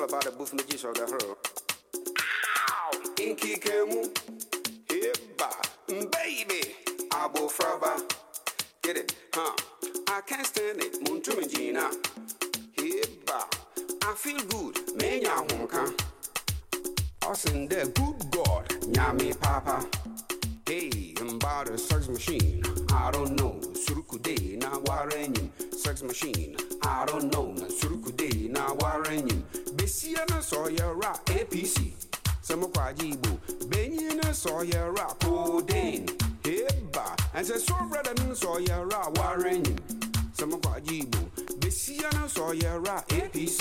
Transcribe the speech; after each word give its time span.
all 0.00 0.06
about 0.06 0.24
the 0.24 0.30
booth 0.30 0.50
the 0.52 1.06
hero. 1.06 1.36
Ow! 2.70 2.90
Inky 3.20 3.56
Kemu. 3.56 4.08
Hibba. 4.86 5.50
Baby. 5.88 6.74
Abo 7.10 7.50
Fraba. 7.50 8.00
Get? 8.82 9.14
I 10.08 10.20
can't 10.26 10.46
stand 10.46 10.80
it. 10.82 11.04
Muntumijina. 11.04 11.92
Hibba. 12.76 13.44
I 14.04 14.14
feel 14.16 14.40
good. 14.48 14.76
Menya 14.96 15.46
Honka. 15.48 15.92
Austin 17.26 17.68
there. 17.68 17.86
Good 17.86 18.30
God. 18.30 18.68
Nyami 18.92 19.38
Papa. 19.40 19.86
Hey, 20.70 21.14
I'm 21.20 21.30
about 21.30 21.68
a 21.68 21.76
sex 21.76 22.08
machine. 22.08 22.62
I 22.92 23.10
don't 23.10 23.34
know. 23.34 23.58
Surukude 23.74 24.56
na 24.62 24.78
warenyim. 24.86 25.50
Sex 25.74 26.00
machine. 26.04 26.54
I 26.84 27.04
don't 27.06 27.32
know. 27.32 27.54
Surukude 27.78 28.48
na 28.50 28.72
warenyim. 28.74 29.42
besia 29.74 30.24
na 30.28 30.38
sọ 30.40 30.68
yẹ 30.70 30.86
ra 31.02 31.12
apc 31.26 31.76
sẹmukwaji 32.42 33.08
igbo 33.08 33.30
benyi 33.68 34.14
na 34.22 34.30
sọ 34.32 34.62
yẹ 34.72 34.82
ra 34.96 35.06
codeine 35.24 36.06
eba 36.44 37.16
ẹsẹ 37.34 37.56
sọbrẹdẹ 37.66 38.12
na 38.28 38.34
sọ 38.34 38.52
yẹ 38.68 38.76
ra 38.90 39.00
warenyim 39.16 39.76
sẹmukwaji 40.38 40.98
igbo 41.02 41.18
besia 41.90 42.10
na 42.12 42.26
yẹ 42.54 42.86
ra 42.86 42.96
apc 42.96 43.60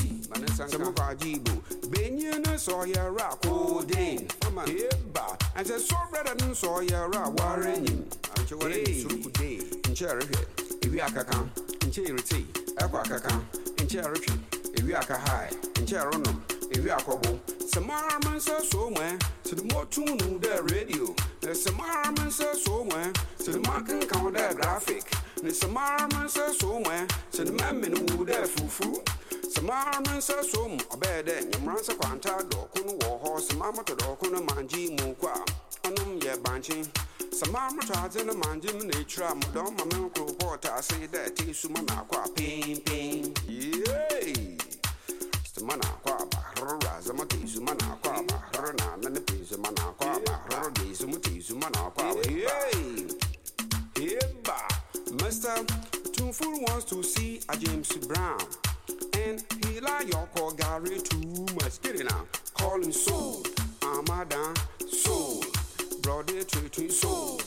sẹmukwaji 0.70 1.32
igbo 1.32 1.52
benyi 1.90 2.30
na 2.46 2.58
sọ 2.58 2.86
yẹ 2.86 3.04
ra 3.18 3.30
codeine 3.42 4.28
eba 4.68 5.38
ẹsẹ 5.56 5.80
sọbrẹdẹ 5.80 6.34
na 6.40 6.54
sọ 6.54 6.82
yẹ 6.82 7.00
ra 7.14 7.24
warenyim 7.38 8.00
nkyẹn 9.90 10.20
rehwẹ 10.20 10.42
ewi 10.86 11.00
akaka 11.02 11.38
nkyẹn 11.88 12.06
irete 12.08 12.40
ẹkọ 12.84 12.98
akaka 13.04 13.32
nkyɛn 13.78 14.06
retwe 14.14 14.34
ewi 14.80 14.94
aka 14.94 15.18
hae 15.18 15.50
nkyɛn 15.82 16.06
renom 16.12 16.38
ewi 16.76 16.90
akɔbo 16.90 17.30
sɛ 17.72 17.80
mara 17.88 18.20
me 18.26 18.38
nsa 18.38 18.62
so 18.72 18.90
mɛ 18.90 19.18
sɛ 19.44 19.56
de 19.58 19.64
mɔtum 19.74 20.08
no 20.20 20.40
dɛ 20.40 20.72
radio. 20.72 21.16
Na 21.44 21.52
sɛ 21.52 21.78
mara 21.78 22.12
me 22.12 22.24
nsa 22.30 22.56
so 22.56 22.84
mɛ 22.86 23.14
sɛ 23.40 23.54
de 23.54 23.60
makenkan 23.60 24.34
dɛ 24.34 25.29
graphic 25.42 25.72
na 26.12 26.28
sɛ 26.28 26.54
so 26.60 26.80
mɛ 26.80 27.08
sɛ 27.32 27.44
de 27.46 27.52
mɛmene 27.52 28.00
wu 28.18 28.26
dɛ 28.26 28.46
fufuru 28.48 29.02
sɛ 29.54 29.62
mara 29.64 30.00
me 30.02 30.20
so 30.22 30.68
mu 30.68 30.78
ɔbɛyɛ 30.78 31.24
dɛ 31.24 31.42
nyamra 31.52 31.74
nsa 31.80 31.94
kwanta 31.96 32.44
dɔɔko 32.50 32.86
no 32.86 32.94
wɔ 33.00 33.20
hɔ 33.24 33.40
sɛ 33.40 33.54
mamatɔ 33.58 33.96
dɔɔko 33.96 34.32
no 34.32 34.42
mangye 34.42 34.90
mu 35.00 35.16
kɔ 35.16 35.28
a 35.28 35.44
ɔnom 35.88 36.20
yɛ 36.22 36.38
bankye 36.44 36.84
sɛ 37.32 37.46
mamatɔ 37.52 37.94
adze 38.06 38.24
no 38.26 38.34
mangye 38.34 38.74
mu 38.74 38.84
na 38.86 38.94
ɛkyira 39.00 39.34
mu 39.36 39.42
dɔm 39.54 39.72
ma 39.78 39.84
me 39.86 39.98
nkuropɔɔta 40.10 40.70
ase 40.78 41.08
dɛ 41.08 41.34
te 41.36 41.54
su 41.54 41.70
ma 41.70 41.82
na 41.82 41.94
akɔ 42.04 42.18
a 42.18 42.20
yei 42.42 42.76
sɛ 45.54 45.62
ma 45.64 45.76
na 45.76 45.88
akɔ 45.88 46.12
aba 46.22 46.40
rora 46.62 47.00
sɛ 47.02 47.14
ma 47.16 47.24
te 47.26 47.48
su 47.48 47.62
ma 47.62 47.74
na 47.74 47.86
akɔ 47.96 48.10
aba 48.20 48.44
rora 48.58 48.74
na 48.74 48.96
na 48.98 49.10
ne 49.10 49.20
pe 49.22 49.44
su 49.46 49.58
ma 49.58 49.70
na 49.72 49.84
akɔ 49.92 50.06
aba 50.16 50.40
rora 50.50 50.70
de 50.72 50.94
su 50.94 51.08
mu 51.08 51.18
te 51.20 51.40
su 51.42 51.56
ma 51.56 51.70
na 51.70 51.90
Mr. 55.40 55.66
Tunfur 56.12 56.68
wants 56.68 56.84
to 56.84 57.02
see 57.02 57.40
a 57.48 57.56
James 57.56 57.94
Brown. 58.08 58.42
And 59.14 59.42
he 59.64 59.80
like 59.80 60.12
your 60.12 60.28
call 60.36 60.52
Gary 60.52 61.00
too 61.00 61.46
much. 61.56 61.82
Get 61.82 61.96
it 61.96 62.10
now. 62.10 62.26
Call 62.56 62.82
him 62.82 62.92
Soul. 62.92 63.44
Amadan 63.80 64.58
Soul. 64.90 65.42
Brother 66.02 66.44
Tree 66.44 66.90
Soul. 66.90 67.40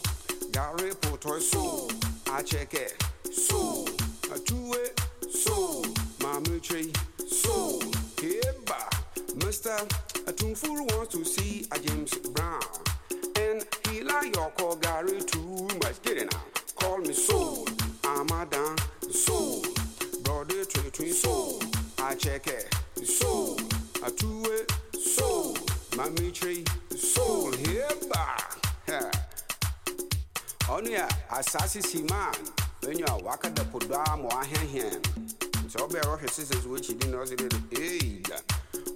Gary 0.52 0.92
Potoy 1.02 1.38
Soul. 1.42 1.90
I 2.30 2.40
check 2.40 2.72
it. 2.72 2.96
Soul. 3.30 3.86
A 4.34 4.38
two 4.38 4.70
way 4.70 4.88
Soul. 5.30 5.84
Mama 6.22 6.60
Tree 6.60 6.90
Soul. 7.28 7.80
Eba, 8.24 8.88
Mr. 9.36 9.86
Tunfur 10.32 10.96
wants 10.96 11.12
to 11.12 11.26
see 11.26 11.66
a 11.70 11.78
James 11.78 12.14
Brown. 12.30 12.62
And 13.36 13.66
he 13.90 14.00
like 14.00 14.34
your 14.34 14.48
call 14.52 14.76
Gary 14.76 15.20
too 15.20 15.68
much. 15.82 16.00
Get 16.00 16.16
it 16.16 16.32
now. 16.32 16.40
Call 16.76 16.98
me 16.98 17.12
Soul. 17.12 17.71
Tree 26.42 26.64
Soul. 26.96 27.52
Hereba. 27.52 28.24
Ha. 28.88 29.10
Only 30.68 30.94
a 30.94 31.08
assassin 31.30 31.82
si 31.82 32.02
man. 32.02 32.34
When 32.82 32.98
you 32.98 33.04
are 33.06 33.18
walking 33.20 33.54
the 33.54 33.62
Podam 33.62 34.24
or 34.24 34.42
Hen 34.42 35.00
So 35.68 35.86
be 35.86 35.98
a 35.98 36.28
sisters 36.28 36.66
which 36.66 36.88
he 36.88 36.94
didn't 36.94 37.12
know. 37.12 37.24
Hey, 37.70 38.22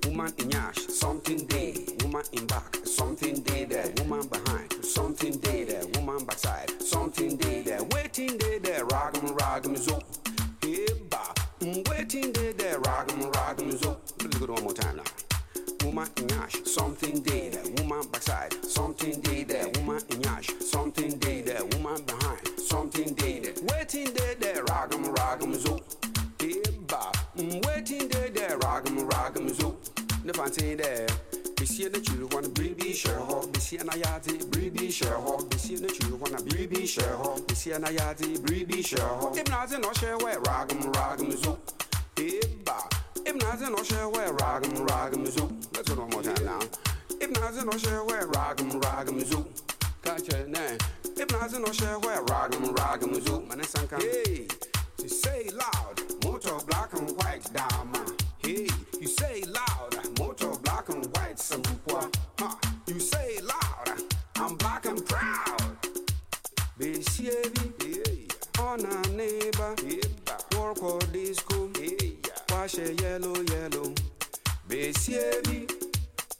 woman 0.04 0.32
in 0.38 0.50
yash, 0.50 0.88
something 0.88 1.46
day. 1.46 1.86
Woman 2.02 2.24
in 2.32 2.46
back, 2.48 2.76
something 2.84 3.42
day 3.42 3.64
there. 3.64 3.92
Woman 3.98 4.26
behind, 4.26 4.72
something 4.84 5.38
day 5.38 5.62
there. 5.62 5.84
Woman 5.94 6.24
backside, 6.24 6.82
something 6.82 7.36
day 7.36 7.62
there. 7.62 7.84
Waiting 7.92 8.38
day 8.38 8.58
there. 8.58 8.84
Ragam, 8.86 9.36
ragam, 9.38 9.76
zo. 9.76 10.00
Hey, 10.62 10.86
ba. 11.60 11.66
Waiting 11.90 12.32
day 12.32 12.52
there. 12.52 12.78
Ragam, 12.80 13.32
ragam, 13.32 13.72
zo. 13.82 13.96
Let's 14.22 14.38
go 14.38 14.52
one 14.52 14.62
more 14.62 14.72
time 14.72 14.96
now. 14.96 15.04
Woman 15.84 16.08
in 16.16 16.28
yash, 16.28 16.62
something 16.64 17.20
day 17.22 17.48
there. 17.50 17.62
Woman 17.78 18.06
backside, 18.10 18.54
something 18.64 19.20
day 19.20 19.44
there. 19.44 19.68
Woman 19.76 20.02
in 20.10 20.22
yash, 20.22 20.50
something 20.60 21.18
day 21.18 21.42
there. 21.42 21.64
Woman 21.64 22.02
behind, 22.04 22.48
something 22.58 23.14
day 23.14 23.40
there. 23.40 23.54
Waiting 23.68 24.12
day 24.12 24.34
there. 24.38 24.64
Ragam, 24.64 25.14
ragam, 25.14 25.54
zo. 25.54 25.80
Hey, 26.38 26.62
ba. 26.86 27.12
Waiting 27.36 28.08
day 28.08 28.30
there. 28.30 28.58
Ragam, 28.58 29.08
ragam, 29.08 29.54
zo. 29.54 29.76
Ne 30.24 30.32
fancy 30.32 30.74
there. 30.74 31.06
Ho 31.58 33.46
Bisia 33.52 33.84
na 33.84 33.92
yadi 33.92 34.38
bribi 34.50 34.90
share 34.92 35.14
ho 35.14 35.38
Bisia 35.48 35.80
na 35.80 35.88
churu 35.88 36.18
wana 36.20 36.38
bribi 36.42 36.86
share 36.86 37.16
ho 37.16 37.36
Bisia 37.46 37.78
na 37.80 37.88
yadi 37.88 38.38
bribi 38.38 38.84
share 38.84 39.00
ho 39.00 39.32
Ibn 39.36 39.52
Azin 39.52 39.80
no 39.82 39.92
share 39.94 40.16
where 40.18 40.38
ragam 40.40 40.92
ragam 40.92 41.32
zo 41.42 41.58
Ibba 42.16 42.78
Ibn 43.26 43.40
Azin 43.40 43.70
no 43.76 43.82
share 43.82 44.08
where 44.08 44.32
ragam 44.34 44.86
ragam 44.86 45.26
zo 45.26 45.50
Let's 45.74 45.88
go 45.88 46.00
one 46.02 46.10
more 46.10 46.22
time 46.22 46.44
now. 46.44 46.60
Ibn 47.20 47.34
Azin 47.42 47.64
no 47.70 47.78
share 47.78 48.04
where 48.04 48.26
ragam 48.28 48.80
ragam 48.80 49.24
zo 49.24 49.46
Kacha 50.02 50.46
ne 50.48 50.76
Ibn 51.20 51.36
Azin 51.40 51.64
no 51.66 51.72
share 51.72 51.98
where 52.00 52.22
ragam 52.24 52.74
ragam 52.74 53.14
zo 53.26 53.40
Manesanka 53.48 54.00
Hey 54.00 54.46
You 55.02 55.08
say 55.08 55.48
loud. 55.54 56.00
Motor 56.24 56.58
black 56.66 56.92
and 56.94 57.10
white 57.18 57.48
dama 57.52 58.04
wash 72.66 72.78
a 72.78 72.94
yellow, 72.94 73.32
yellow. 73.42 73.94
Besiebi, 74.68 75.70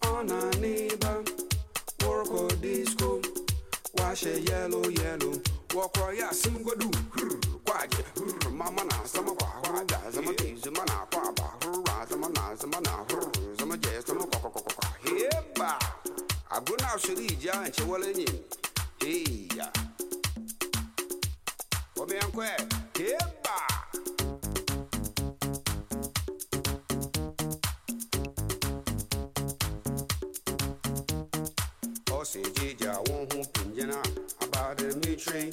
on 0.06 0.28
a 0.28 0.50
neighbor, 0.58 1.22
work 2.04 2.30
or 2.32 2.48
disco, 2.60 3.22
wash 3.98 4.24
a 4.26 4.40
yellow, 4.40 4.88
yellow. 4.88 5.34
Walk 5.72 5.96
or 6.02 6.14
ya 6.14 6.32
sim 6.32 6.64
go 6.64 6.74
do, 6.74 6.90
mama 8.50 8.82
na 8.84 9.04
sama 9.04 9.30
kwa, 9.36 9.70
waga, 9.72 10.00
sama 10.10 10.32
tea, 10.34 10.56
sama 10.56 10.84
na 10.86 11.06
kwa 11.12 11.32
ba, 11.32 11.44
hurrah, 11.62 12.08
sama 12.08 12.28
na, 12.30 12.56
sama 12.56 12.80
na, 12.80 12.90
hurrah, 12.90 13.30
sama 13.58 13.76
jazz, 13.76 14.04
sama 14.06 14.26
kwa 14.26 14.40
kwa 14.40 14.50
kwa 14.50 14.62
kwa. 14.62 14.84
Heba, 15.04 15.78
aguna 16.50 16.98
shiri 16.98 17.36
ja 17.36 17.68
nche 17.68 17.82
wale 17.82 18.14
nyi. 18.14 18.26
Hey, 18.98 19.48
ya. 19.56 19.70
Obiankwe, 21.96 22.46
heba. 22.98 23.35
Ose 32.36 32.50
jeje 32.54 32.88
awon 32.88 33.26
ho 33.32 33.44
pinjana 33.52 33.96
about 34.42 34.76
the 34.76 34.84
mitrin. 35.00 35.50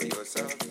Yourself. 0.00 0.69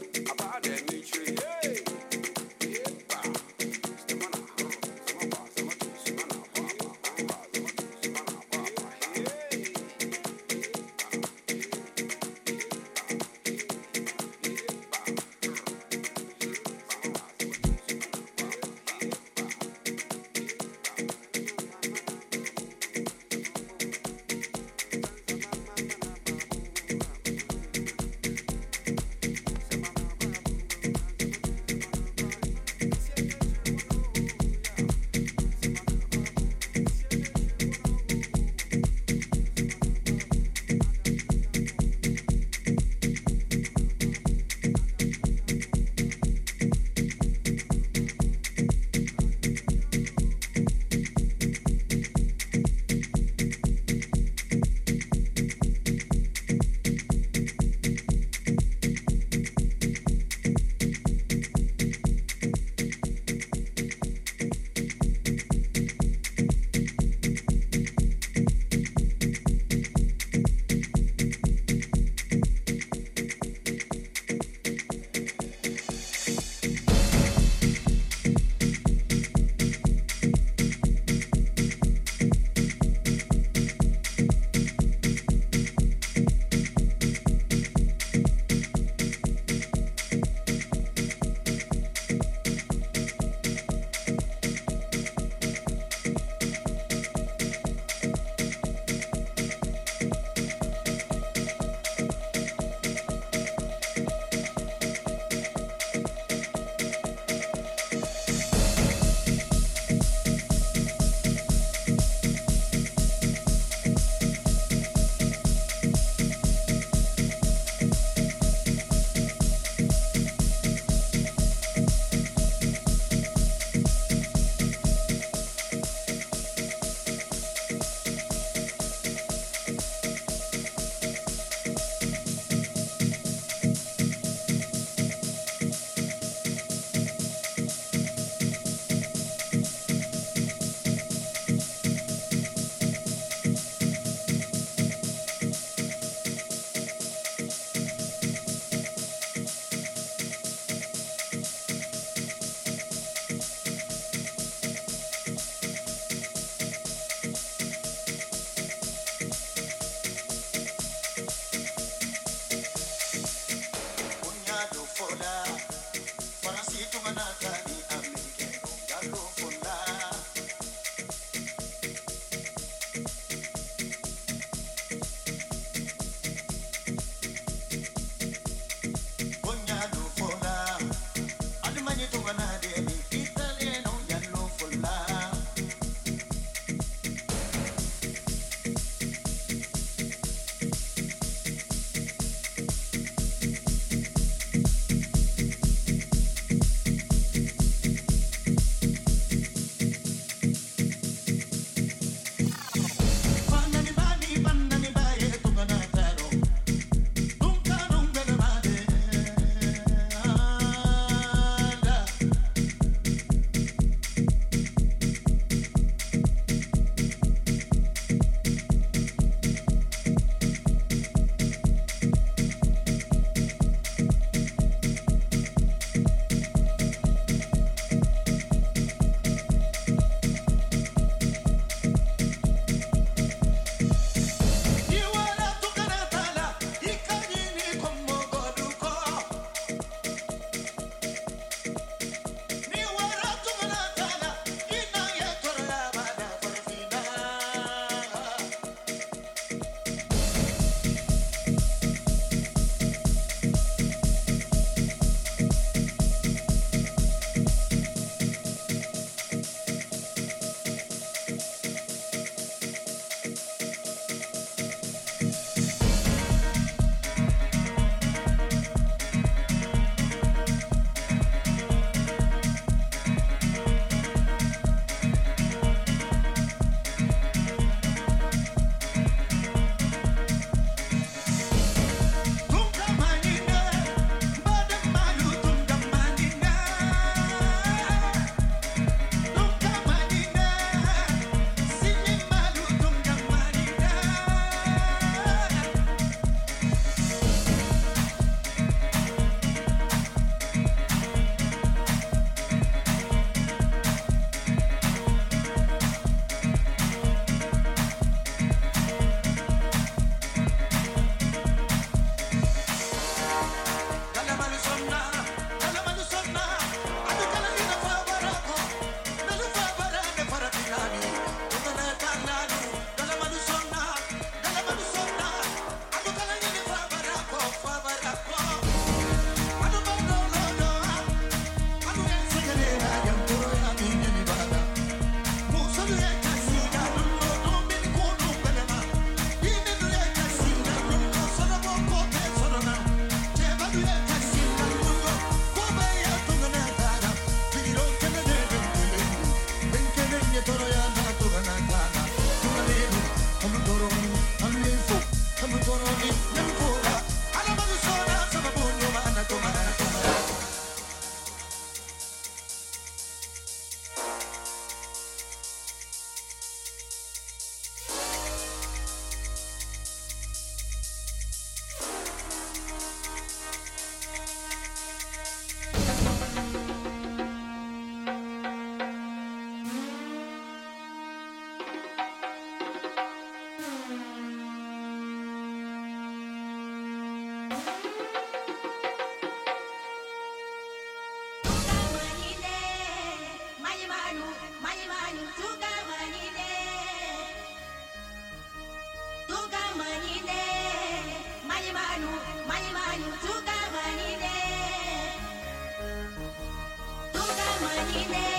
Tukamanine 407.14 408.39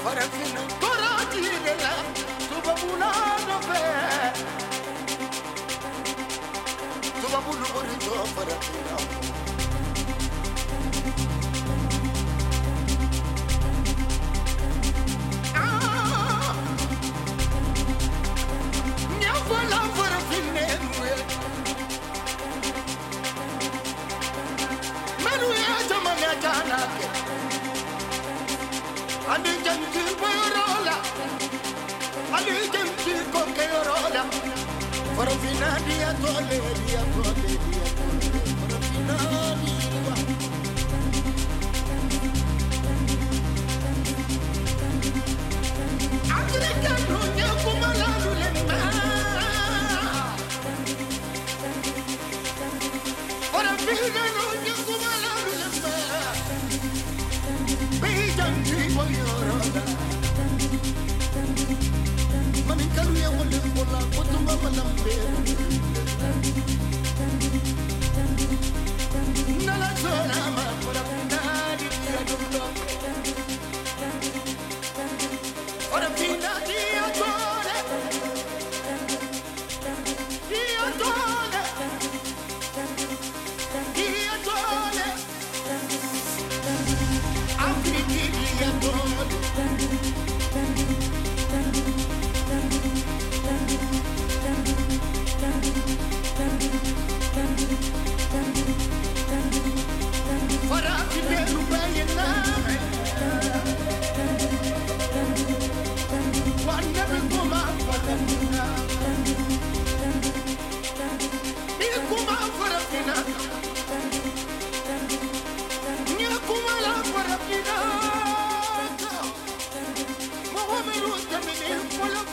For 0.00 0.10
a 0.10 0.14
no 0.14 0.62
corre 0.80 0.80
to 0.80 0.88
para 0.88 1.26
ti 1.32 1.40
la 1.82 1.92
Tu 7.20 7.26
babu 7.32 7.52
no 7.58 7.66
corre 7.74 7.94
to 8.04 8.12
para 8.34 9.37
Alijam 29.28 29.80
ki 33.04 33.14
kokerola, 33.32 34.22
farofina 35.16 35.70
dia 35.86 36.10
tole 36.22 36.58
dia 36.86 37.02
tole 37.14 37.48
dia. 37.48 37.77
feeling 65.04 65.47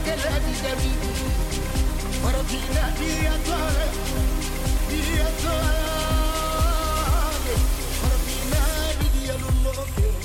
anche 0.00 0.16
le 0.16 0.40
miserie 0.46 0.96
Orogina 2.22 2.92
di 2.96 3.26
attuale, 3.26 3.90
di 4.88 5.18
attuale 5.18 5.88
Orogina 8.02 8.64
di 9.10 9.28
alunno 9.28 10.19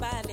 fɔ 0.00 0.27